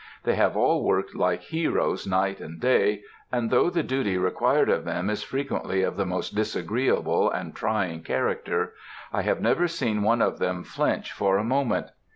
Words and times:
They 0.23 0.33
have 0.33 0.57
all 0.57 0.83
worked 0.83 1.13
like 1.13 1.43
heroes 1.43 2.07
night 2.07 2.39
and 2.41 2.59
day, 2.59 3.03
and 3.31 3.51
though 3.51 3.69
the 3.69 3.83
duty 3.83 4.17
required 4.17 4.67
of 4.67 4.83
them 4.83 5.11
is 5.11 5.21
frequently 5.21 5.83
of 5.83 5.95
the 5.95 6.07
most 6.07 6.33
disagreeable 6.33 7.29
and 7.29 7.55
trying 7.55 8.01
character, 8.01 8.73
I 9.13 9.21
have 9.21 9.41
never 9.41 9.67
seen 9.67 10.01
one 10.01 10.23
of 10.23 10.39
them 10.39 10.63
flinch 10.63 11.11
for 11.11 11.37
a 11.37 11.43
moment. 11.43 11.89